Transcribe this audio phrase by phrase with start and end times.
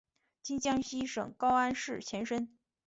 [0.41, 2.57] 今江西省高安市前身。